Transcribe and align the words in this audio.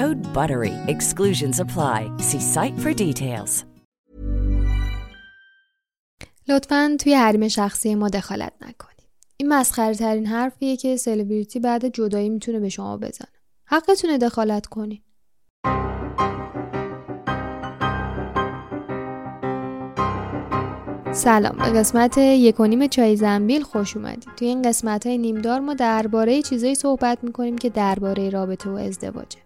Code 0.00 0.22
BUTTERY. 0.38 0.74
Exclusions 0.94 1.56
apply. 1.64 1.98
See 2.28 2.42
site 2.54 2.78
for 2.82 2.92
details. 2.94 3.64
لطفا 6.48 6.96
توی 7.00 7.14
حریم 7.14 7.48
شخصی 7.48 7.94
ما 7.94 8.08
دخالت 8.08 8.52
نکنید. 8.60 9.08
این 9.36 9.48
مسخره 9.48 9.94
ترین 9.94 10.26
حرفیه 10.26 10.76
که 10.76 10.96
سلبریتی 10.96 11.60
بعد 11.60 11.88
جدایی 11.88 12.28
می‌تونه 12.28 12.60
به 12.60 12.68
شما 12.68 12.96
بزنه. 12.96 13.28
حقتونه 13.64 14.18
دخالت 14.18 14.66
کنید. 14.66 15.02
سلام 21.12 21.56
به 21.56 21.78
قسمت 21.78 22.18
یکونیم 22.18 22.86
چای 22.86 23.16
زنبیل 23.16 23.62
خوش 23.62 23.96
اومدید 23.96 24.28
توی 24.36 24.48
این 24.48 24.62
قسمت 24.62 25.06
های 25.06 25.18
نیمدار 25.18 25.60
ما 25.60 25.74
درباره 25.74 26.42
چیزایی 26.42 26.74
صحبت 26.74 27.18
می‌کنیم 27.22 27.58
که 27.58 27.70
درباره 27.70 28.30
رابطه 28.30 28.70
و 28.70 28.74
ازدواجه 28.74 29.41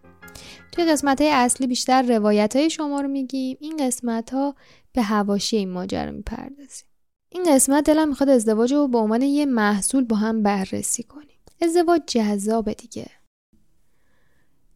توی 0.73 0.85
قسمت 0.85 1.21
های 1.21 1.31
اصلی 1.31 1.67
بیشتر 1.67 2.03
روایت 2.03 2.57
های 2.57 2.71
شما 2.71 3.01
رو 3.01 3.09
میگیم. 3.09 3.57
این 3.61 3.77
قسمت 3.77 4.31
ها 4.31 4.55
به 4.93 5.03
حواشی 5.03 5.57
این 5.57 5.71
ماجرا 5.71 6.11
می‌پردازیم. 6.11 6.89
این 7.29 7.55
قسمت 7.55 7.85
دلم 7.85 8.09
می‌خواد 8.09 8.29
ازدواج 8.29 8.73
رو 8.73 8.89
به 8.89 8.99
عنوان 8.99 9.23
یه 9.23 9.47
محصول 9.47 10.05
با 10.05 10.17
هم 10.17 10.43
بررسی 10.43 11.03
کنیم. 11.03 11.39
ازدواج 11.63 12.01
جذابه 12.07 12.75
دیگه. 12.75 13.07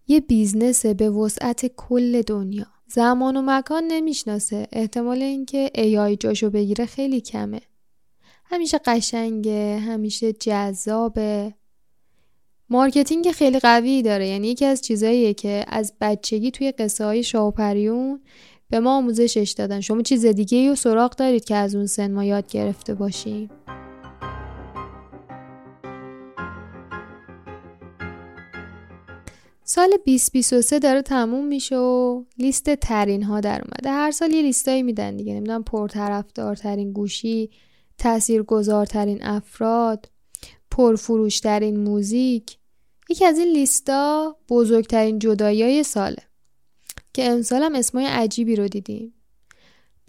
یه 0.09 0.21
business 0.21 0.87
به 0.87 1.11
وسعت 1.11 1.67
کل 1.67 2.23
دنیا. 2.23 2.67
زمان 2.87 3.37
و 3.37 3.43
مکان 3.45 3.85
نمی‌شناسه. 3.85 4.69
احتمال 4.73 5.23
اینکه 5.23 5.71
AI 5.75 6.17
جاشو 6.17 6.51
بگیره 6.51 6.87
خیلی 6.87 7.21
کمه. 7.21 7.61
همیشه 8.45 8.79
قشنگه 8.79 9.79
همیشه 9.79 10.33
جذابه. 10.33 11.55
marketing 12.73 13.31
خیلی 13.31 13.59
قوی 13.59 14.03
داره. 14.03 14.29
یعنی 14.29 14.49
یکی 14.49 14.65
از 14.65 14.83
چیزاییه 14.83 15.35
که 15.35 15.65
از 15.69 15.93
بچگی 16.01 16.51
توی 16.51 16.73
قصه 16.73 17.05
های 17.05 17.23
شاه 17.23 17.56
و 17.56 17.66
پریون 17.66 18.21
به 18.71 18.81
ما 18.81 18.97
آموزشش 18.97 19.55
دادن. 19.57 19.81
شما 19.81 20.03
چیز 20.03 20.27
دیگه 20.27 20.73
و 20.73 20.75
سراغ 20.75 21.17
دارید 21.17 21.45
که 21.45 21.55
از 21.55 21.75
اون 21.75 21.87
سن 21.87 22.13
ما 22.13 22.25
یاد 22.25 22.51
گرفته 22.51 22.95
باشیم. 22.95 23.51
سال 29.65 29.91
2023 30.07 30.79
داره 30.79 31.03
تموم 31.03 31.47
میشه 31.47 31.77
و 31.77 32.25
لیست 32.39 32.75
ترین 32.75 33.23
ها 33.23 33.41
در 33.41 33.63
اومده. 33.65 33.91
هر 33.91 34.11
سال 34.11 34.33
یه 34.33 34.43
لیستایی 34.43 34.83
میدن 34.83 35.17
دیگه. 35.17 35.35
نمی‌دونم 35.35 35.65
پرطرفدارترین 35.65 36.93
گوشی 36.93 37.51
تاثیرگذارترین 37.99 39.19
افراد 39.23 40.11
پرفروشترین 40.71 41.77
موزیک. 41.77 42.60
یکی 43.11 43.25
از 43.25 43.39
این 43.39 43.49
لیستا 43.49 44.37
بزرگترین 44.49 45.19
جدایی 45.19 45.63
های 45.63 45.83
ساله 45.83 46.23
که 47.15 47.31
امسال 47.31 47.63
هم 47.63 47.75
اسمای 47.75 48.07
عجیبی 48.07 48.57
رو 48.57 48.69
دیدیم. 48.69 49.15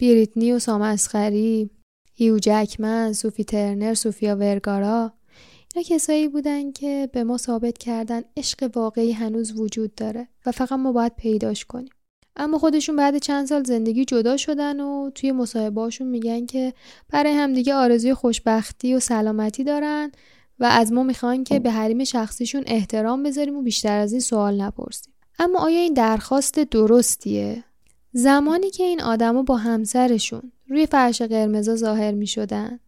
بریتنی 0.00 0.52
و 0.52 0.58
سام 0.58 0.82
اسخری 0.82 1.70
هیو 2.14 2.38
جکمن 2.38 3.12
سوفی 3.12 3.44
ترنر 3.44 3.94
سوفیا 3.94 4.36
ورگارا 4.36 5.12
اینا 5.74 5.88
کسایی 5.88 6.28
بودن 6.28 6.72
که 6.72 7.08
به 7.12 7.24
ما 7.24 7.36
ثابت 7.36 7.78
کردن 7.78 8.22
عشق 8.36 8.70
واقعی 8.74 9.12
هنوز 9.12 9.60
وجود 9.60 9.94
داره 9.94 10.28
و 10.46 10.52
فقط 10.52 10.72
ما 10.72 10.92
باید 10.92 11.16
پیداش 11.16 11.64
کنیم. 11.64 11.92
اما 12.36 12.58
خودشون 12.58 12.96
بعد 12.96 13.18
چند 13.18 13.46
سال 13.46 13.64
زندگی 13.64 14.04
جدا 14.04 14.36
شدن 14.36 14.80
و 14.80 15.10
توی 15.10 15.32
مصاحبهاشون 15.32 16.06
میگن 16.06 16.46
که 16.46 16.74
برای 17.08 17.32
همدیگه 17.32 17.74
آرزوی 17.74 18.14
خوشبختی 18.14 18.94
و 18.94 19.00
سلامتی 19.00 19.64
دارن 19.64 20.12
و 20.62 20.64
از 20.64 20.92
ما 20.92 21.02
می‌خوان 21.02 21.44
که 21.44 21.58
به 21.58 21.70
حریم 21.70 22.04
شخصیشون 22.04 22.62
احترام 22.66 23.22
بذاریم 23.22 23.56
و 23.56 23.62
بیشتر 23.62 23.98
از 23.98 24.12
این 24.12 24.20
سوال 24.20 24.60
نپرسیم. 24.60 25.14
اما 25.38 25.58
آیا 25.58 25.80
این 25.80 25.94
درخواست 25.94 26.58
درستیه؟ 26.58 27.64
زمانی 28.12 28.70
که 28.70 28.84
این 28.84 29.02
آدما 29.02 29.42
با 29.42 29.56
همسرشون 29.56 30.52
روی 30.68 30.86
فرش 30.86 31.22
قرمزا 31.22 31.76
ظاهر 31.76 32.12
می‌شدن 32.12 32.80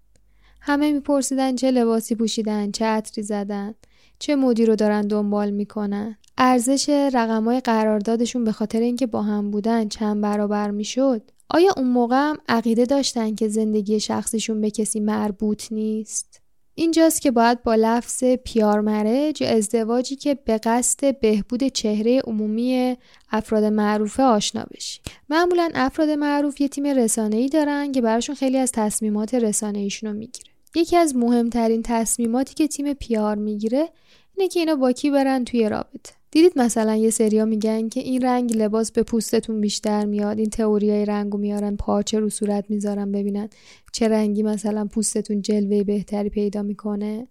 همه 0.61 0.93
میپرسیدن 0.93 1.55
چه 1.55 1.71
لباسی 1.71 2.15
پوشیدن 2.15 2.71
چه 2.71 2.85
عطری 2.85 3.23
زدن 3.23 3.75
چه 4.19 4.37
مدی 4.37 4.67
رو 4.67 4.77
دارن 4.77 5.03
دنبال 5.03 5.51
می‌کنن. 5.51 6.17
ارزش 6.39 6.89
رقمای 6.89 7.61
قراردادشون 7.61 8.45
به 8.45 8.53
خاطر 8.53 8.81
اینکه 8.81 9.07
با 9.07 9.23
هم 9.23 9.51
بودن 9.51 9.89
چند 9.89 10.21
برابر 10.21 10.71
می‌شد. 10.71 11.31
آیا 11.49 11.73
اون 11.77 11.89
موقع 11.89 12.17
هم 12.17 12.37
عقیده 12.49 12.85
داشتن 12.85 13.35
که 13.35 13.49
زندگی 13.49 14.01
شخصیشون 14.01 14.61
به 14.61 14.71
کسی 14.71 15.01
مربوط 15.01 15.73
نیست؟ 15.73 16.44
اینجاست 16.75 17.23
که 17.23 17.31
باید 17.31 17.63
با 17.63 17.75
لفظ 17.75 18.25
پیار 18.25 18.81
مرج 18.81 19.43
ازدواجی 19.43 20.17
که 20.17 20.35
به 20.35 20.59
قصد 20.59 21.21
بهبود 21.21 21.65
چهره 21.65 22.21
عمومی 22.21 22.97
افراد 23.31 23.65
معروفه 23.65 24.23
آشنا 24.23 24.65
بشی. 24.75 25.01
معمولا 25.29 25.71
افراد 25.75 26.11
معروف 26.11 26.61
یه 26.61 26.69
تیم 26.69 26.87
رسانه‌ای 26.87 27.49
دارن 27.49 27.93
که 27.93 28.01
براشون 28.01 28.35
خیلی 28.35 28.59
از 28.59 28.73
تصمیمات 28.73 29.35
رسانه‌ایشون 29.35 30.11
رو 30.11 30.17
می‌گیره. 30.17 30.51
یکی 30.75 30.97
از 30.97 31.17
مهمترین 31.17 31.83
تصمیماتی 31.83 32.55
که 32.55 32.69
تیم 32.69 32.93
پیار 32.93 33.37
می‌گیره 33.37 33.89
اینه 34.37 34.49
که 34.49 34.61
اینا 34.61 34.75
با 34.75 34.93
کی 34.93 35.11
برن 35.11 35.45
توی 35.45 35.69
رابطه. 35.69 36.13
دیدید 36.35 36.59
مثلا 36.59 36.97
یه 36.97 37.11
سریا 37.11 37.45
میگن 37.45 37.89
که 37.89 38.01
این 38.01 38.23
رنگ 38.23 38.57
لباس 38.57 38.93
به 38.93 39.03
پوستتون 39.03 39.61
بیشتر 39.61 40.05
میاد 40.05 40.39
این 40.39 40.51
تئوریای 40.51 41.05
رنگو 41.05 41.39
میارن 41.39 41.77
پارچه 41.77 42.19
رو 42.19 42.31
صورت 42.31 42.71
می‌ذارن 42.71 43.13
ببینن 43.13 43.49
چه 43.93 44.09
رنگی 44.09 44.43
مثلا 44.43 44.85
پوستتون 44.85 45.43
جلوه 45.43 45.83
بهتری 45.83 46.29
پیدا 46.29 46.63
می‌کنه. 46.63 47.29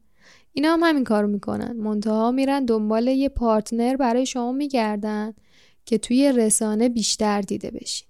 اینا 0.53 0.73
هم 0.73 0.83
همین 0.83 1.03
کارو 1.03 1.27
می‌کنن. 1.27 1.77
منتها 1.77 2.31
میرن 2.31 2.65
دنبال 2.65 3.07
یه 3.07 3.29
پارتنر 3.29 3.95
برای 3.95 4.25
شما 4.25 4.51
میگردن 4.51 5.33
که 5.85 5.97
توی 5.97 6.31
رسانه 6.31 6.89
بیشتر 6.89 7.41
دیده 7.41 7.71
بشین. 7.71 8.07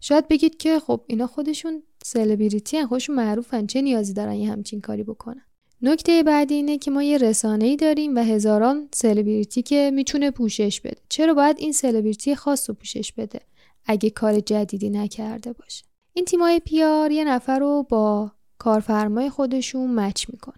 شاید 0.00 0.28
بگید 0.28 0.56
که 0.56 0.78
خب 0.78 1.00
اینا 1.06 1.26
خودشون 1.26 1.82
سلبریتی 2.04 2.76
هن 2.76 2.86
خودشون 2.86 3.16
معروفن 3.16 3.66
چه 3.66 3.82
نیازی 3.82 4.12
دارن 4.12 4.34
یه 4.34 4.52
همچین 4.52 4.80
کاری 4.80 5.02
بکنن؟ 5.02 5.47
نکته 5.82 6.22
بعدی 6.22 6.54
اینه 6.54 6.78
که 6.78 6.90
ما 6.90 7.02
یه 7.02 7.18
رسانه 7.18 7.64
ای 7.64 7.76
داریم 7.76 8.16
و 8.16 8.18
هزاران 8.18 8.88
سلبریتی 8.94 9.62
که 9.62 9.90
می‌تونه 9.94 10.30
پوشش 10.30 10.80
بده. 10.80 11.00
چرا 11.08 11.34
باید 11.34 11.56
این 11.58 11.72
سلبریتی 11.72 12.34
خاص 12.34 12.70
رو 12.70 12.74
پوشش 12.74 13.12
بده؟ 13.12 13.40
اگه 13.86 14.10
کار 14.10 14.40
جدیدی 14.40 14.90
نکرده 14.90 15.52
باشه. 15.52 15.84
این 16.12 16.24
تیمای 16.24 16.60
پیار 16.60 17.10
یه 17.10 17.24
نفر 17.24 17.58
رو 17.58 17.86
با 17.88 18.32
کارفرمای 18.58 19.30
خودشون 19.30 19.94
مچ 19.94 20.24
می‌کنن. 20.28 20.54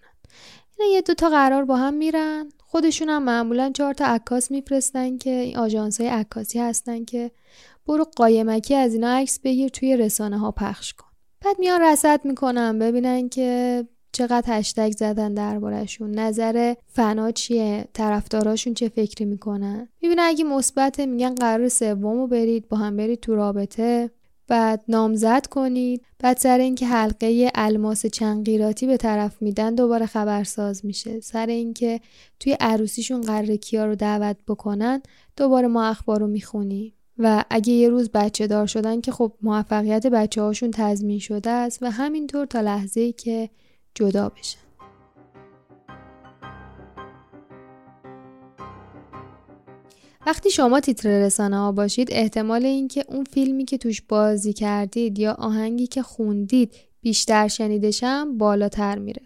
اینا 0.79 0.93
یه 0.93 1.01
دوتا 1.01 1.29
قرار 1.29 1.65
با 1.65 1.77
هم 1.77 1.95
میرن. 1.95 2.49
خودشون 2.59 3.09
هم 3.09 3.23
معمولا 3.23 3.71
چهار 3.75 3.95
تا 3.95 4.05
عکاس 4.05 4.51
میفرستن 4.51 5.19
که 5.19 5.31
این 5.31 5.57
آژانس 5.57 6.01
های 6.01 6.11
عکاسی 6.11 6.59
هستن 6.59 7.05
که 7.05 7.31
برو 7.87 8.05
قایمکی 8.17 8.75
از 8.75 8.95
اینا 8.95 9.09
عکس 9.09 9.41
بگیر 9.41 9.69
توی 9.69 9.97
رسانه 9.97 10.39
ها 10.39 10.51
پخش 10.51 10.93
کن. 10.93 11.07
بعد 11.45 11.57
میان 11.59 11.81
رصد 11.81 12.25
می‌کنن 12.25 12.79
ببینن 12.79 13.29
که 13.29 13.85
چقدر 14.21 14.59
هشتگ 14.59 14.91
زدن 14.91 15.35
دربارهشون. 15.35 16.11
نظر 16.11 16.75
فنا 16.89 17.31
چیه؟ 17.31 17.89
طرفداراشون 17.93 18.75
چه 18.75 18.89
فکری 18.89 19.25
می‌کنن؟ 19.25 19.89
می‌بینه 20.03 20.23
اگه 20.23 20.45
مثبت 20.45 21.01
میگن 21.01 21.35
قرار 21.35 21.69
سومو 21.69 22.27
برید 22.27 22.69
با 22.69 22.77
هم 22.77 22.97
برید 22.97 23.21
تو 23.21 23.35
رابطه. 23.35 24.11
بعد 24.49 24.85
نامزد 24.89 25.47
کنید. 25.47 26.03
بعد 26.19 26.37
سر 26.37 26.59
اینکه 26.59 26.87
حلقه 26.87 27.51
الماس 27.55 28.07
چنگیراتی 28.07 28.87
به 28.87 28.97
طرف 28.97 29.43
میدن 29.43 29.75
دوباره 29.75 30.07
خبرساز 30.07 30.87
میشه. 30.87 31.21
سر 31.21 31.47
اینکه 31.47 32.01
توی 32.41 32.57
عروسیشون 32.61 33.21
قرار 33.21 33.57
کیا 33.57 33.87
رو 33.87 33.95
دعوت 33.95 34.37
بکنن 34.49 35.03
دوباره 35.37 35.69
ما 35.69 35.87
اخبار 35.87 36.21
رو 36.21 36.27
می‌خونیم. 36.27 36.93
و 37.19 37.45
اگه 37.51 37.73
یه 37.73 37.89
روز 37.89 38.11
بچه 38.11 38.47
دار 38.47 38.67
شدن 38.67 39.01
که 39.01 39.13
خب 39.13 39.33
موفقیت 39.43 40.07
بچه 40.07 40.43
هاشون 40.43 40.71
تضمین 40.71 41.19
شده 41.19 41.51
است 41.51 41.83
و 41.83 41.91
همینطور 41.91 42.47
تا 42.47 42.61
لحظه 42.61 43.13
که 43.13 43.51
جدا 43.95 44.29
بشن 44.29 44.59
وقتی 50.27 50.51
شما 50.51 50.81
تیتر 50.81 51.27
رسانه 51.27 51.59
ها 51.59 51.73
باشید 51.73 52.09
احتمال 52.11 52.67
اینکه 52.67 53.05
اون 53.09 53.25
فیلمی 53.25 53.65
که 53.65 53.79
توش 53.79 54.03
بازی 54.03 54.53
کردید 54.53 55.19
یا 55.19 55.33
آهنگی 55.33 55.87
که 55.87 56.03
خوندید 56.03 56.75
بیشتر 57.01 57.49
شنیدشم 57.49 58.39
بالاتر 58.39 58.99
میره. 58.99 59.23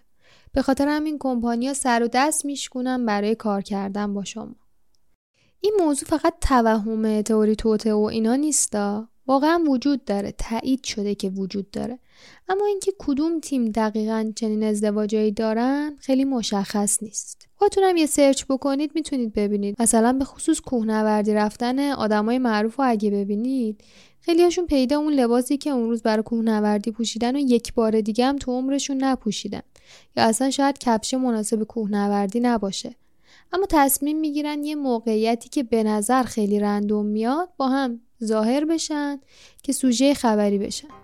به 0.52 0.62
خاطر 0.62 0.88
همین 0.88 1.16
کمپانیا 1.20 1.74
سر 1.74 2.02
و 2.02 2.08
دست 2.12 2.44
میشکنن 2.44 3.06
برای 3.06 3.34
کار 3.34 3.60
کردن 3.60 4.14
با 4.14 4.24
شما. 4.24 4.54
این 5.60 5.74
موضوع 5.80 6.08
فقط 6.08 6.34
توهم 6.40 7.22
تئوری 7.22 7.56
توته 7.56 7.94
و 7.94 8.08
اینا 8.12 8.36
نیستا 8.36 9.08
واقعا 9.26 9.64
وجود 9.68 10.04
داره 10.04 10.34
تایید 10.38 10.84
شده 10.84 11.14
که 11.14 11.28
وجود 11.28 11.70
داره. 11.70 11.98
اما 12.48 12.66
اینکه 12.66 12.92
کدوم 12.98 13.40
تیم 13.40 13.64
دقیقا 13.64 14.32
چنین 14.36 14.62
ازدواجایی 14.62 15.32
دارن 15.32 15.96
خیلی 16.00 16.24
مشخص 16.24 17.02
نیست. 17.02 17.48
خودتونم 17.54 17.96
یه 17.96 18.06
سرچ 18.06 18.44
بکنید 18.48 18.90
می‌تونید 18.94 19.32
ببینید. 19.32 19.76
مثلا 19.78 20.12
به 20.12 20.24
خصوص 20.24 20.60
کوهنوردی 20.60 21.34
رفتن 21.34 21.78
آدمای 21.78 22.38
معروف 22.38 22.76
رو 22.76 22.84
اگه 22.88 23.10
ببینید 23.10 23.84
خیلی 24.20 24.42
هاشون 24.42 24.66
پیدا 24.66 24.98
اون 24.98 25.12
لباسی 25.12 25.56
که 25.56 25.70
اون 25.70 25.88
روز 25.88 26.02
برای 26.02 26.22
کوهنوردی 26.22 26.90
پوشیدن 26.90 27.36
و 27.36 27.38
یک 27.38 27.74
بار 27.74 28.00
دیگه 28.00 28.26
هم 28.26 28.36
تو 28.36 28.52
عمرشون 28.52 29.04
نپوشیدن. 29.04 29.62
یا 30.16 30.24
اصلا 30.24 30.50
شاید 30.50 30.78
کفش 30.78 31.14
مناسب 31.14 31.62
کوهنوردی 31.62 32.40
نباشه. 32.40 32.94
اما 33.52 33.66
تصمیم 33.70 34.20
می‌گیرن 34.20 34.64
یه 34.64 34.74
موقعیتی 34.74 35.48
که 35.48 35.62
به 35.62 35.82
نظر 35.82 36.22
خیلی 36.22 36.60
رندوم 36.60 37.06
میاد 37.06 37.48
با 37.56 37.68
هم 37.68 38.00
ظاهر 38.24 38.64
بشن 38.64 39.20
که 39.62 39.72
سوژه 39.72 40.14
خبری 40.14 40.58
بشن. 40.58 41.03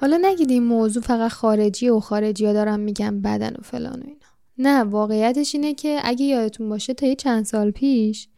حالا 0.00 0.18
نگید 0.22 0.50
این 0.50 0.62
موضوع 0.62 1.02
فقط 1.02 1.30
خارجی 1.30 1.88
و 1.88 2.00
خارجی 2.00 2.46
ها 2.46 2.52
دارم 2.52 2.80
میگم 2.80 3.20
بدن 3.20 3.54
و 3.58 3.62
فلان 3.62 4.00
و 4.00 4.04
اینا. 4.04 4.18
نه 4.58 4.84
واقعیتش 4.84 5.54
اینه 5.54 5.74
که 5.74 6.00
اگه 6.04 6.24
یادتون 6.24 6.68
باشه 6.68 6.94
تا 6.94 7.06
یه 7.06 7.14
چند 7.14 7.44
سال 7.44 7.70
پیش 7.70 8.28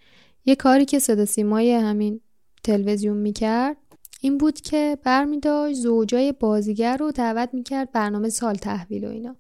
یه 0.45 0.57
کاری 0.57 0.85
که 0.85 0.99
صدا 0.99 1.25
سیمای 1.25 1.73
همین 1.73 2.21
تلویزیون 2.65 3.17
می‌کرد 3.17 3.77
این 4.21 4.39
بود 4.39 4.61
که 4.61 4.99
برمیداشت 5.03 5.75
زوجای 5.75 6.33
بازیگر 6.33 6.97
رو 6.97 7.13
دعوت 7.13 7.49
می‌کرد 7.53 7.93
برنامه 7.93 8.29
سال 8.29 8.55
تحویل 8.55 9.05
و 9.05 9.09
اینا. 9.09 9.37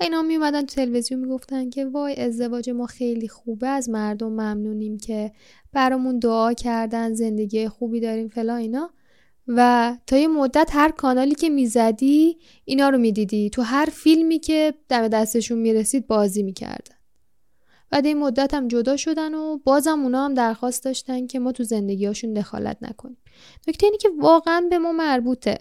و 0.00 0.02
اینا 0.02 0.22
میومدن 0.22 0.60
تو 0.60 0.74
تلویزیون 0.74 1.20
می‌گفتن 1.20 1.70
که 1.70 1.86
وای 1.86 2.16
ازدواج 2.20 2.70
ما 2.70 2.86
خیلی 2.86 3.28
خوبه 3.28 3.68
از 3.68 3.88
مردم 3.88 4.28
ممنونیم 4.28 4.98
که 4.98 5.32
برامون 5.72 6.18
دعا 6.18 6.52
کردن 6.52 7.14
زندگی 7.14 7.68
خوبی 7.68 8.00
داریم 8.00 8.28
فلا 8.28 8.56
اینا. 8.56 8.90
و 9.56 9.96
تا 10.06 10.16
یه 10.16 10.28
مدت 10.28 10.70
هر 10.72 10.90
کانالی 10.90 11.34
که 11.34 11.48
می‌زدی 11.48 12.38
اینا 12.64 12.88
رو 12.88 12.98
می‌دیدی. 12.98 13.50
تو 13.50 13.62
هر 13.62 13.88
فیلمی 13.92 14.38
که 14.38 14.74
دم 14.88 15.08
دستشون 15.08 15.58
می‌رسید 15.58 16.06
بازی 16.06 16.42
می‌کردن. 16.42 16.94
بعد 17.90 18.06
این 18.06 18.18
مدت 18.18 18.54
هم 18.54 18.68
جدا 18.68 18.96
شدن 18.96 19.34
و 19.34 19.58
بازم 19.58 20.00
اونا 20.02 20.24
هم 20.24 20.34
درخواست 20.34 20.84
داشتن 20.84 21.26
که 21.26 21.38
ما 21.38 21.52
تو 21.52 21.64
زندگیاشون 21.64 22.32
دخالت 22.32 22.76
نکنیم. 22.80 23.16
نکته 23.68 23.86
اینی 23.86 23.98
که 23.98 24.08
واقعا 24.18 24.66
به 24.70 24.78
ما 24.78 24.92
مربوطه. 24.92 25.58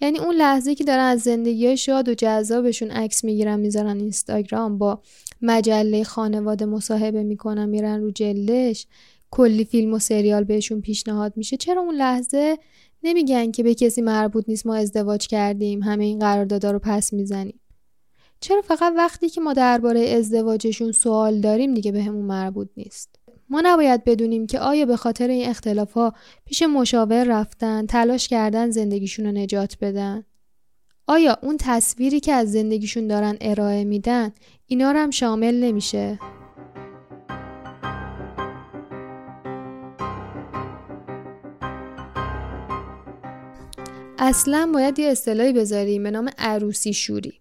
یعنی 0.00 0.18
اون 0.18 0.34
لحظه 0.34 0.74
که 0.74 0.84
دارن 0.84 1.04
از 1.04 1.20
زندگی 1.20 1.76
شاد 1.76 2.08
و 2.08 2.14
جذابشون 2.14 2.90
عکس 2.90 3.24
می‌گیرن 3.24 3.60
می‌ذارن 3.60 4.00
اینستاگرام 4.00 4.78
با 4.78 5.02
مجله 5.42 6.04
خانواده 6.04 6.64
مصاحبه 6.64 7.22
می‌کنن 7.22 7.68
میرن 7.68 8.00
رو 8.00 8.10
جلدش 8.10 8.86
کلی 9.30 9.64
فیلم 9.64 9.94
و 9.94 9.98
سریال 9.98 10.44
بهشون 10.44 10.80
پیشنهاد 10.80 11.32
میشه. 11.36 11.56
چرا 11.56 11.82
اون 11.82 11.94
لحظه 11.94 12.58
نمیگن 13.02 13.50
که 13.50 13.62
به 13.62 13.74
کسی 13.74 14.02
مربوط 14.02 14.44
نیست 14.48 14.66
ما 14.66 14.74
ازدواج 14.74 15.26
کردیم 15.26 15.82
همه 15.82 16.04
این 16.04 16.18
قراردادا 16.18 16.70
رو 16.70 16.78
پس 16.78 17.12
می‌زنیم. 17.12 17.60
چرا 18.40 18.62
فقط 18.62 18.92
وقتی 18.96 19.28
که 19.28 19.40
ما 19.40 19.52
درباره 19.52 20.00
ازدواجشون 20.00 20.92
سوال 20.92 21.40
داریم 21.40 21.74
دیگه 21.74 21.92
به 21.92 22.02
همون 22.02 22.24
مربوط 22.24 22.68
نیست؟ 22.76 23.18
ما 23.50 23.60
نباید 23.64 24.04
بدونیم 24.04 24.46
که 24.46 24.60
آیا 24.60 24.86
به 24.86 24.96
خاطر 24.96 25.28
این 25.28 25.48
اختلاف 25.48 25.92
ها 25.92 26.12
پیش 26.44 26.62
مشاور 26.62 27.24
رفتن 27.24 27.86
تلاش 27.86 28.28
کردن 28.28 28.70
زندگیشون 28.70 29.26
رو 29.26 29.32
نجات 29.32 29.76
بدن؟ 29.80 30.24
آیا 31.06 31.38
اون 31.42 31.56
تصویری 31.60 32.20
که 32.20 32.32
از 32.32 32.52
زندگیشون 32.52 33.06
دارن 33.06 33.36
ارائه 33.40 33.84
میدن 33.84 34.32
اینا 34.66 34.92
هم 34.92 35.10
شامل 35.10 35.54
نمیشه؟ 35.54 36.18
اصلا 44.28 44.70
باید 44.74 44.98
یه 44.98 45.06
اصطلاحی 45.06 45.52
بذاریم 45.52 46.02
به 46.02 46.10
نام 46.10 46.30
عروسی 46.38 46.92
شوری. 46.92 47.40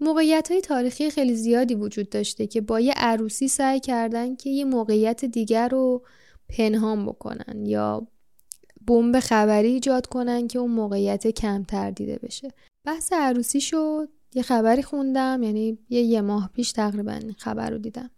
موقعیت 0.00 0.50
های 0.50 0.60
تاریخی 0.60 1.10
خیلی 1.10 1.34
زیادی 1.34 1.74
وجود 1.74 2.08
داشته 2.08 2.46
که 2.46 2.60
با 2.60 2.80
یه 2.80 2.92
عروسی 2.96 3.48
سعی 3.48 3.80
کردن 3.80 4.36
که 4.36 4.50
یه 4.50 4.64
موقعیت 4.64 5.24
دیگر 5.24 5.68
رو 5.68 6.02
پنهان 6.48 7.06
بکنن 7.06 7.66
یا 7.66 8.06
بمب 8.86 9.20
خبری 9.20 9.68
ایجاد 9.68 10.06
کنن 10.06 10.48
که 10.48 10.58
اون 10.58 10.70
موقعیت 10.70 11.26
کمتر 11.26 11.90
دیده 11.90 12.18
بشه. 12.22 12.48
بحث 12.84 13.12
عروسی 13.12 13.60
شد 13.60 14.08
یه 14.34 14.42
خبری 14.42 14.82
خوندم 14.82 15.42
یعنی 15.42 15.78
یه 15.88 16.00
یه 16.02 16.20
ماه 16.20 16.50
پیش 16.54 16.72
تقریبا 16.72 17.20
خبر 17.38 17.70
رو 17.70 17.78
دیدم 17.78 18.10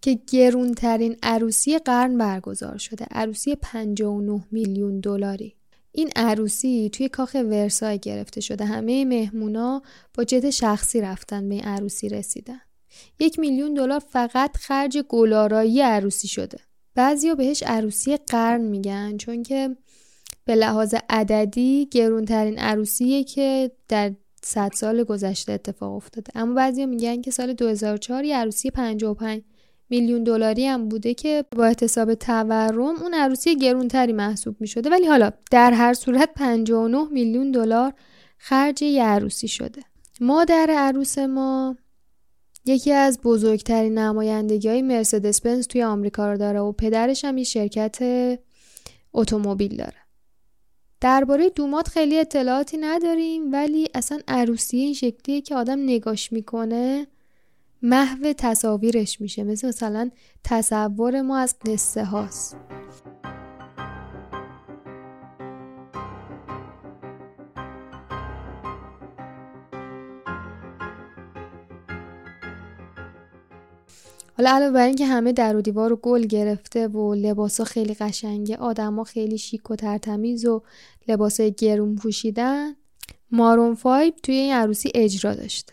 که 0.00 0.20
گرونترین 0.32 1.16
عروسی 1.22 1.78
قرن 1.78 2.18
برگزار 2.18 2.78
شده 2.78 3.06
عروسی 3.10 3.56
59 3.56 4.44
میلیون 4.50 5.00
دلاری. 5.00 5.56
این 5.96 6.10
عروسی 6.16 6.90
توی 6.92 7.08
کاخ 7.08 7.34
ورسای 7.34 7.98
گرفته 7.98 8.40
شده. 8.40 8.64
همه 8.64 9.04
مهمونا 9.04 9.82
با 10.14 10.24
جت 10.24 10.50
شخصی 10.50 11.00
رفتن 11.00 11.48
به 11.48 11.54
این 11.54 11.64
عروسی 11.64 12.08
رسیدن. 12.08 12.60
یک 13.18 13.38
میلیون 13.38 13.74
دلار 13.74 13.98
فقط 13.98 14.56
خرج 14.56 14.98
گلارایی 14.98 15.80
عروسی 15.80 16.28
شده. 16.28 16.58
بعضیا 16.94 17.34
بهش 17.34 17.62
عروسی 17.62 18.16
قرن 18.16 18.60
میگن 18.60 19.16
چون 19.16 19.42
که 19.42 19.76
به 20.44 20.54
لحاظ 20.54 20.94
عددی 21.10 21.88
گرونترین 21.90 22.58
عروسیه 22.58 23.24
که 23.24 23.70
در 23.88 24.12
صد 24.42 24.72
سال 24.74 25.04
گذشته 25.04 25.52
اتفاق 25.52 25.92
افتاده. 25.92 26.32
اما 26.34 26.54
بعضیا 26.54 26.86
میگن 26.86 27.20
که 27.20 27.30
سال 27.30 27.52
2004 27.52 28.24
یه 28.24 28.36
عروسی 28.36 28.70
55 28.70 29.04
میلیون 29.90 30.24
دلاری 30.24 30.66
هم 30.66 30.88
بوده 30.88 31.14
که 31.14 31.44
با 31.56 31.64
احتساب 31.64 32.14
تورم 32.14 33.02
اون 33.02 33.14
عروسی 33.14 33.56
گرونتری 33.56 34.12
محسوب 34.12 34.56
می 34.60 34.66
شده 34.66 34.90
ولی 34.90 35.06
حالا 35.06 35.30
در 35.50 35.72
هر 35.72 35.94
صورت 35.94 36.30
59 36.36 37.08
میلیون 37.10 37.50
دلار 37.50 37.92
خرج 38.38 38.82
یه 38.82 39.04
عروسی 39.04 39.48
شده. 39.48 39.82
مادر 40.20 40.70
عروس 40.70 41.18
ما 41.18 41.76
یکی 42.64 42.92
از 42.92 43.20
بزرگترین 43.20 43.98
نمایندگی 43.98 44.68
های 44.68 44.82
مرسدس 44.82 45.40
بنز 45.40 45.66
توی 45.66 45.82
آمریکا 45.82 46.32
رو 46.32 46.38
داره 46.38 46.60
و 46.60 46.72
پدرش 46.72 47.24
هم 47.24 47.38
یه 47.38 47.44
شرکت 47.44 47.98
اتومبیل 49.14 49.76
داره. 49.76 49.96
درباره 51.00 51.50
دومات 51.50 51.88
خیلی 51.88 52.18
اطلاعاتی 52.18 52.76
نداریم 52.76 53.52
ولی 53.52 53.88
اصلا 53.94 54.18
عروسی 54.28 54.76
این 54.76 54.94
شکلیه 54.94 55.40
که 55.40 55.54
آدم 55.54 55.82
نگاش 55.82 56.32
می‌کنه. 56.32 57.06
محو 57.86 58.32
تصاویرش 58.32 59.20
میشه. 59.20 59.44
مثل 59.44 59.68
مثلا 59.68 60.10
تصور 60.44 61.22
ما 61.22 61.38
از 61.38 61.56
قصه 61.66 62.04
هاست. 62.04 62.56
حالا 74.36 74.50
علاوه 74.50 74.72
بر 74.72 74.86
اینکه 74.86 75.06
همه 75.06 75.32
در 75.32 75.56
و 75.56 75.60
دیوار 75.60 75.92
و 75.92 75.96
گل 75.96 76.22
گرفته 76.22 76.88
و 76.88 77.14
لباسا 77.14 77.64
خیلی 77.64 77.94
قشنگه 77.94 78.56
آدما 78.56 79.04
خیلی 79.04 79.38
شیک 79.38 79.70
و 79.70 79.76
ترتمیز 79.76 80.46
و 80.46 80.62
لباسای 81.08 81.52
گرون 81.52 81.96
پوشیدن 81.96 82.76
مارون 83.30 83.74
فایب 83.74 84.14
توی 84.16 84.34
این 84.34 84.54
عروسی 84.54 84.92
اجرا 84.94 85.34
داشته. 85.34 85.72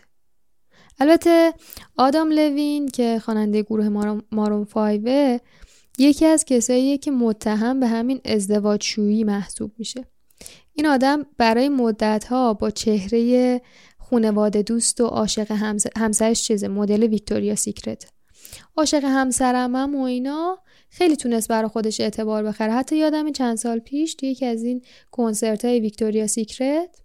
البته 1.00 1.52
آدام 1.96 2.32
لوین 2.32 2.88
که 2.88 3.18
خواننده 3.24 3.62
گروه 3.62 3.88
مارون 4.32 4.64
فایوه 4.64 5.38
یکی 5.98 6.26
از 6.26 6.44
کساییه 6.44 6.98
که 6.98 7.10
متهم 7.10 7.80
به 7.80 7.86
همین 7.86 8.20
ازدواج 8.24 8.82
شویی 8.82 9.24
محسوب 9.24 9.72
میشه. 9.78 10.04
این 10.72 10.86
آدم 10.86 11.26
برای 11.38 11.68
مدت 11.68 12.24
ها 12.24 12.54
با 12.54 12.70
چهره 12.70 13.60
خونواده 13.98 14.62
دوست 14.62 15.00
و 15.00 15.06
عاشق 15.06 15.52
همسرش 15.96 16.42
چیزه 16.42 16.68
مدل 16.68 17.02
ویکتوریا 17.02 17.54
سیکرت. 17.54 18.06
عاشق 18.76 19.04
همسرم 19.04 19.76
هم 19.76 19.94
و 19.94 20.02
اینا 20.02 20.58
خیلی 20.88 21.16
تونست 21.16 21.48
برای 21.48 21.68
خودش 21.68 22.00
اعتبار 22.00 22.42
بخره. 22.42 22.72
حتی 22.72 22.96
یادم 22.96 23.32
چند 23.32 23.56
سال 23.56 23.78
پیش 23.78 24.14
توی 24.14 24.28
یکی 24.28 24.46
از 24.46 24.62
این 24.62 24.82
کنسرت 25.10 25.64
های 25.64 25.80
ویکتوریا 25.80 26.26
سیکرت 26.26 27.03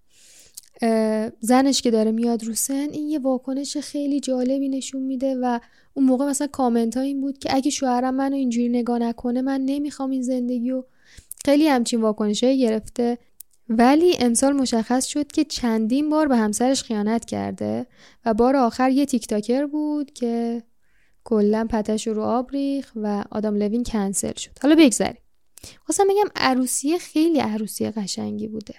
زنش 1.40 1.82
که 1.82 1.92
داره 1.92 2.12
میاد 2.12 2.44
رو 2.44 2.54
سن 2.54 2.88
این 2.92 3.10
یه 3.10 3.20
واکنش 3.20 3.78
خیلی 3.78 4.20
جالبی 4.20 4.70
نشون 4.70 5.02
میده 5.02 5.36
و 5.42 5.60
اون 5.94 6.06
موقع 6.06 6.26
مثلا 6.26 6.48
کامنت 6.48 6.98
ها 6.98 7.04
این 7.04 7.22
بود 7.22 7.38
که 7.38 7.56
اگه 7.56 7.72
شوهرم 7.72 8.16
منو 8.16 8.36
اینجوری 8.36 8.70
نگاه 8.70 9.00
نکنه 9.00 9.42
من 9.42 9.62
نمی‌خوام 9.62 10.10
این 10.10 10.22
زندگی 10.22 10.72
و 10.72 10.84
خیلی 11.46 11.68
همچین 11.68 12.02
واکنش 12.02 12.44
گرفته. 12.44 13.18
ولی 13.70 14.18
امسال 14.20 14.54
مشخص 14.54 15.06
شد 15.06 15.32
که 15.32 15.44
چندین 15.44 16.10
بار 16.10 16.28
به 16.28 16.38
همسرش 16.38 16.84
خیانت 16.84 17.26
کرده 17.26 17.88
و 18.26 18.34
بار 18.34 18.56
آخر 18.56 18.90
یه 18.90 19.06
تیک 19.06 19.28
تاکر 19.28 19.66
بود 19.66 20.14
که 20.14 20.64
کلا 21.24 21.68
پتش 21.70 22.08
رو 22.08 22.24
آب 22.24 22.52
ریخ 22.52 22.92
و 22.96 23.24
آدم 23.32 23.56
لوین 23.56 23.84
کنسل 23.84 24.34
شد. 24.34 24.52
حالا 24.62 24.76
بگذریم 24.76 25.22
خواستم 25.86 26.04
بگم 26.04 26.32
عروسی 26.36 27.00
خیلی 27.00 27.40
عروسی 27.40 27.92
قشنگی 27.92 28.48
بوده. 28.48 28.76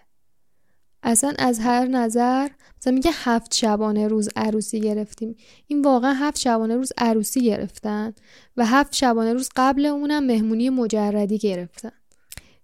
اصلا 1.02 1.32
از 1.38 1.58
هر 1.58 1.86
نظر 1.86 2.48
مثلا 2.78 2.92
میگه 2.92 3.10
هفت 3.14 3.54
شبانه 3.54 4.08
روز 4.08 4.28
عروسی 4.36 4.80
گرفتیم. 4.80 5.36
این 5.66 5.82
واقعا 5.82 6.12
هفت 6.12 6.38
شبانه 6.38 6.76
روز 6.76 6.92
عروسی 6.98 7.40
گرفتن 7.40 8.14
و 8.56 8.66
هفت 8.66 8.94
شبانه 8.94 9.32
روز 9.32 9.48
قبل 9.56 9.86
اونم 9.86 10.26
مهمونی 10.26 10.70
مجردی 10.70 11.38
گرفتن. 11.38 11.92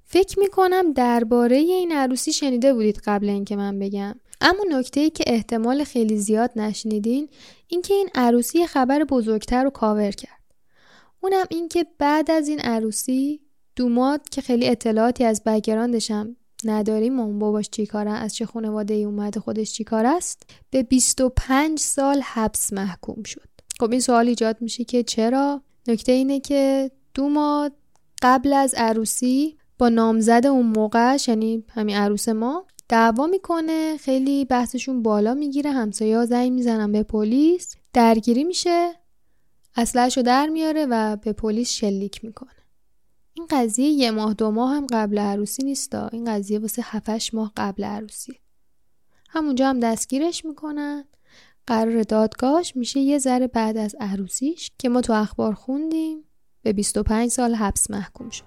فکر 0.05 0.39
می‌کنم 0.39 0.93
درباره 0.93 1.57
این 1.57 1.93
عروسی 1.93 2.33
شنیده 2.33 2.75
بودید 2.75 3.01
قبل 3.05 3.29
اینکه 3.29 3.57
من 3.57 3.79
بگم. 3.79 4.15
اما 4.41 4.65
نکته 4.71 5.01
ای 5.01 5.11
که 5.11 5.25
احتمال 5.27 5.85
خیلی 5.85 6.17
زیاد 6.17 6.51
نشنیدین 6.57 7.29
اینکه 7.69 7.95
این 7.95 8.09
عروسی 8.15 8.67
خبر 8.67 9.05
بزرگتر 9.05 9.65
رو 9.65 9.71
کاور 9.71 10.11
کرد. 10.11 10.31
اونم 11.21 11.47
اینکه 11.51 11.87
بعد 11.99 12.31
از 12.31 12.49
این 12.49 12.61
عروسی 12.61 13.41
دوماد 13.77 14.29
که 14.29 14.41
خیلی 14.41 14.69
اطلاعاتی 14.69 15.25
از 15.25 15.43
بگراندشم 15.47 16.37
نداریم؟ 16.65 17.21
اون 17.21 17.39
باباش 17.39 17.69
چی 17.71 17.87
کاره 17.87 18.11
از 18.11 18.35
چه 18.35 18.47
خانواده 18.47 18.95
ای 18.95 19.05
اومده 19.05 19.41
خودش 19.41 19.73
چی 19.73 19.85
کار 19.85 20.07
است؟ 20.07 20.43
به 20.71 20.83
25 20.83 21.79
سال 21.79 22.21
حبس 22.21 22.73
محکوم 22.73 23.23
شد. 23.23 23.49
خب 23.81 23.91
این 23.91 24.01
سوال 24.01 24.29
ایجاد 24.29 24.57
میشه 24.61 24.85
که 24.85 25.03
چرا؟ 25.03 25.63
نکته 25.89 26.13
اینه 26.13 26.41
که 26.41 26.91
دوماد 27.15 27.73
قبل 28.23 28.53
از 28.53 28.75
عروسی 28.75 29.57
با 29.79 29.89
نامزد 29.89 30.47
اون 30.47 30.67
موقعش 30.67 31.29
یعنی 31.29 31.65
همین 31.69 31.97
عروس 31.97 32.29
ما 32.29 32.67
دعوا 32.89 33.27
می‌کنه 33.27 33.97
خیلی 33.97 34.45
بحثشون 34.45 35.03
بالا 35.03 35.35
می‌گیره 35.35 35.71
همسایه 35.71 36.17
ها 36.17 36.27
زنگ 36.27 36.53
می‌زنن 36.53 36.93
به 36.93 37.03
پلیس 37.03 37.77
درگیری 37.93 38.45
میشه 38.45 38.93
اسلحهشو 39.77 40.23
در 40.23 40.47
میاره 40.47 40.87
و 40.91 41.17
به 41.17 41.33
پلیس 41.33 41.71
شلیک 41.71 42.25
می‌کنه. 42.25 42.51
این 43.37 43.47
قضیه 43.51 43.89
یه 43.89 44.11
ماه 44.11 44.35
دو 44.35 44.51
ماه 44.51 44.75
هم 44.75 44.87
قبل 44.91 45.19
عروسی 45.19 45.63
نیستا. 45.63 46.09
این 46.09 46.25
قضیه 46.25 46.59
واسه 46.59 46.83
هفتش 46.85 47.35
ماه 47.35 47.53
قبل 47.57 47.85
عروسی. 47.85 48.41
همونجا 49.29 49.69
هم 49.69 49.81
دستگیرش 49.81 50.45
می‌کنن. 50.45 51.05
قرار 51.67 52.03
دادگاهش 52.03 52.77
میشه 52.77 53.01
یه 53.01 53.19
ذره 53.19 53.47
بعد 53.47 53.77
از 53.77 53.97
عروسیش 54.01 54.71
که 54.79 54.89
ما 54.89 55.01
تو 55.01 55.13
اخبار 55.13 55.55
خوندیم. 55.55 56.25
به 56.63 56.73
25 56.73 57.31
سال 57.31 57.55
حبس 57.55 57.91
محکوم 57.91 58.31
شد. 58.31 58.45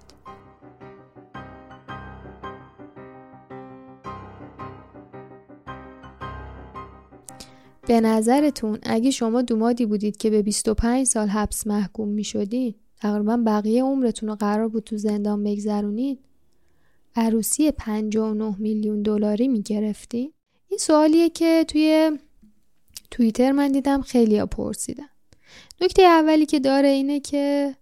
به 7.86 8.00
نظرتون 8.00 8.78
اگه 8.82 9.10
شما 9.10 9.42
دومادی 9.42 9.86
بودید 9.86 10.16
که 10.16 10.30
به 10.30 10.42
25 10.42 11.06
سال 11.06 11.28
حبس 11.28 11.66
محکوم 11.66 12.08
می 12.08 12.24
شدین 12.24 12.74
تقریبا 13.00 13.36
بقیه 13.46 13.82
عمرتون 13.82 14.28
رو 14.28 14.34
قرار 14.34 14.68
بود 14.68 14.84
تو 14.84 14.96
زندان 14.96 15.44
بگذرونید؟ 15.44 16.18
عروسی 17.16 17.70
59 17.70 18.56
میلیون 18.58 19.02
دلاری 19.02 19.48
می 19.48 19.62
گرفتین 19.62 20.32
این 20.68 20.78
سوالیه 20.78 21.28
که 21.28 21.64
توی 21.68 22.18
توییتر 23.10 23.52
من 23.52 23.72
دیدم 23.72 24.02
خیلی 24.02 24.38
ها 24.38 24.46
پرسیدن. 24.46 25.08
نکته 25.80 26.02
اولی 26.02 26.46
که 26.46 26.60
داره 26.60 26.88
اینه 26.88 27.20
که 27.20 27.76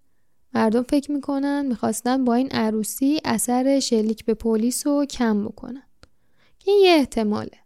مردم 0.54 0.82
فکر 0.82 1.12
می‌کنن 1.12 1.66
می‌خواستن 1.66 2.25
با 2.25 2.34
این 2.34 2.50
عروسی 2.50 3.20
اثر 3.25 3.80
شلیک 3.80 4.25
به 4.25 4.34
پلیس 4.34 4.87
رو 4.87 5.04
کم 5.04 5.44
بکنن. 5.44 5.82
که 6.58 6.70
یه 6.70 6.90
احتماله. 6.90 7.58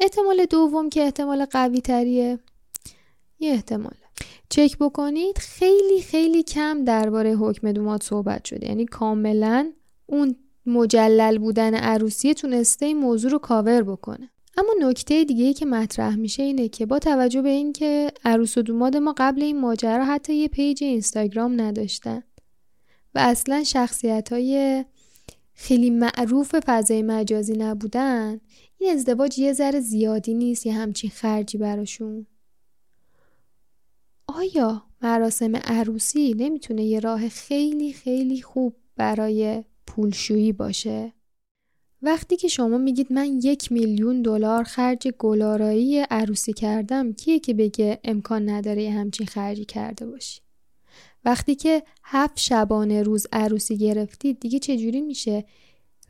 احتمال 0.00 0.44
دوم 0.44 0.88
که 0.88 1.02
احتمال 1.02 1.44
قوی 1.44 1.80
تریه 1.80 2.38
یه 3.40 3.50
احتمال. 3.50 3.94
چک 4.52 4.78
بکنید 4.78 5.38
خیلی 5.38 6.02
خیلی 6.02 6.42
کم 6.42 6.84
درباره 6.84 7.36
حکم 7.36 7.72
دومات 7.72 8.02
صحبت 8.02 8.44
شده. 8.44 8.66
یعنی 8.66 8.86
کاملا 8.86 9.72
اون 10.06 10.36
مجلل 10.66 11.38
بودن 11.38 11.74
عروسی 11.74 12.34
تونسته 12.34 12.86
این 12.86 12.98
موضوع 12.98 13.30
رو 13.30 13.38
کاور 13.38 13.82
بکنه. 13.82 14.30
اما 14.56 14.88
نکته 14.88 15.24
دیگه 15.24 15.44
ای 15.44 15.54
که 15.54 15.66
مطرح 15.66 16.16
میشه 16.16 16.42
اینه 16.42 16.68
که 16.68 16.86
با 16.86 16.98
توجه 16.98 17.42
به 17.42 17.48
اینکه 17.48 18.12
عروس 18.24 18.58
و 18.58 18.62
دوماد 18.62 18.96
ما 18.96 19.14
قبل 19.16 19.42
این 19.42 19.60
ماجرا 19.60 20.04
حتی 20.04 20.34
یه 20.34 20.48
page 20.48 20.84
اینستاگرام 20.84 21.60
نداشتن 21.60 22.22
و 23.14 23.18
اصلا 23.18 23.64
شخصیت 23.64 24.32
های 24.32 24.84
خیلی 25.54 25.90
معروف 25.90 26.54
فضای 26.66 27.02
مجازی 27.02 27.52
نبودن 27.52 28.40
این 28.78 28.92
ازدواج 28.92 29.38
یه 29.38 29.52
ذره 29.52 29.80
زیادی 29.80 30.34
نیست 30.34 30.66
یه 30.66 30.72
همچین 30.72 31.10
خرجی 31.10 31.58
براشون. 31.58 32.26
آیا 34.34 34.82
مراسم 35.02 35.56
عروسی 35.56 36.34
نمی‌تونه 36.38 36.84
یه 36.84 37.00
راه 37.00 37.28
خیلی 37.28 37.92
خیلی 37.92 38.42
خوب 38.42 38.76
برای 38.96 39.64
پولشویی 39.86 40.52
باشه؟ 40.52 41.12
وقتی 42.02 42.36
که 42.36 42.48
شما 42.48 42.78
میگید 42.78 43.12
من 43.12 43.26
یک 43.26 43.72
میلیون 43.72 44.22
دلار 44.22 44.64
خرج 44.64 45.08
گلارایی 45.08 46.00
عروسی 46.00 46.52
کردم 46.52 47.12
کیه 47.12 47.38
که 47.38 47.54
بگه 47.54 48.00
امکان 48.04 48.48
نداره 48.48 48.90
همچین 48.90 49.26
خرجی 49.26 49.64
کرده 49.64 50.06
باشی؟ 50.06 50.40
وقتی 51.24 51.54
که 51.54 51.82
هفت 52.04 52.38
شبانه 52.38 53.02
روز 53.02 53.26
عروسی 53.32 53.78
گرفتید 53.78 54.40
دیگه 54.40 54.58
چجوری 54.58 55.00
میشه 55.00 55.44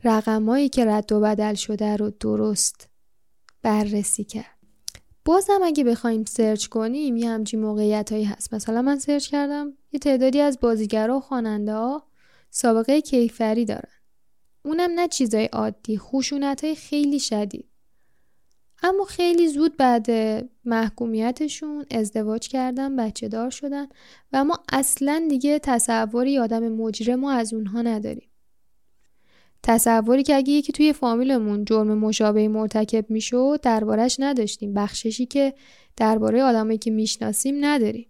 رقمایی 0.03 0.69
که 0.69 0.85
رد 0.85 1.11
و 1.11 1.19
بدل 1.19 1.53
شده 1.53 1.95
رو 1.95 2.11
درست 2.19 2.89
بررسی 3.61 4.23
کرد 4.23 4.62
بازم 5.25 5.59
اگه 5.63 5.83
بخوایم 5.83 6.25
سرچ 6.25 6.67
کنیم 6.67 7.17
یه 7.17 7.29
همچین 7.29 7.61
موقعیت 7.61 8.11
هایی 8.11 8.23
هست. 8.23 8.53
مثلا 8.53 8.81
من 8.81 8.99
سرچ 8.99 9.29
کردم 9.29 9.73
یه 9.91 9.99
تعدادی 9.99 10.41
از 10.41 10.59
بازیگرا 10.59 11.17
و 11.17 11.19
خواننده 11.19 11.73
ها 11.73 12.03
سابقه 12.49 13.01
کیفری 13.01 13.65
دارن. 13.65 13.93
اونم 14.65 14.91
نه 14.91 15.07
چیزای 15.07 15.45
عادی 15.45 15.97
خشونت 15.97 16.63
های 16.63 16.75
خیلی 16.75 17.19
شدید. 17.19 17.69
اما 18.83 19.05
خیلی 19.05 19.47
زود 19.47 19.77
بعد 19.77 20.07
محکومیتشون 20.65 21.85
ازدواج 21.91 22.47
کردن 22.47 22.95
بچه 22.95 23.27
دار 23.27 23.49
شدن 23.49 23.87
و 24.33 24.43
ما 24.43 24.59
اصلا 24.71 25.27
دیگه 25.29 25.59
تصوری 25.59 26.39
آدم 26.39 26.69
مجرم 26.69 27.19
ما 27.19 27.31
از 27.31 27.53
اونها 27.53 27.81
نداریم. 27.81 28.29
تصوری 29.63 30.23
که 30.23 30.35
اگه 30.35 30.53
یکی 30.53 30.73
توی 30.73 30.93
فامیلمون 30.93 31.65
جرم 31.65 31.97
مشابه 31.97 32.47
مرتکب 32.47 33.09
می‌شد 33.09 33.59
دربارش 33.63 34.15
نداشتیم. 34.19 34.73
بخششی 34.73 35.25
که 35.25 35.53
درباره 35.97 36.43
آدمایی 36.43 36.77
که 36.77 36.91
می‌شناسیم 36.91 37.65
نداریم. 37.65 38.07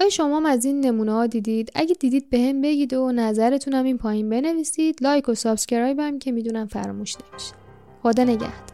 آیا 0.00 0.10
شما 0.10 0.36
هم 0.36 0.46
از 0.46 0.64
این 0.64 0.80
نمونه 0.80 1.12
ها 1.12 1.26
دیدید؟ 1.26 1.72
اگه 1.74 1.94
دیدید 1.94 2.30
به 2.30 2.38
هم 2.40 2.60
بگید 2.60 2.94
و 2.94 3.12
نظرتون 3.12 3.74
هم 3.74 3.84
این 3.84 3.98
پایین 3.98 4.28
بنویسید. 4.28 4.98
لایک 5.02 5.28
و 5.28 5.34
سابسکرایب 5.34 6.00
هم 6.00 6.18
که 6.18 6.32
می‌دونم 6.32 6.66
فراموش 6.66 7.14
نمیشه. 7.14 7.52
خدا 8.02 8.24
نگهدار. 8.24 8.73